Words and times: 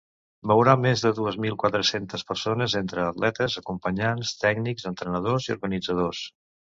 Mourà 0.51 0.71
més 0.85 1.03
de 1.03 1.09
dues 1.17 1.35
mil 1.43 1.57
quatre-centes 1.63 2.25
persones, 2.31 2.75
entre 2.81 3.03
atletes, 3.09 3.59
acompanyants, 3.63 4.33
tècnics, 4.47 4.89
entrenadors 4.93 5.51
i 5.51 5.55
organitzadors. 5.57 6.25